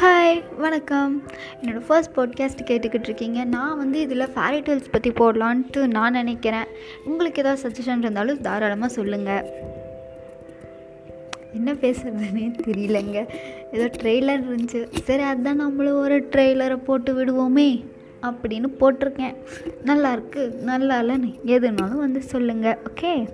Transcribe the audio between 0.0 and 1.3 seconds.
Hi வணக்கம்.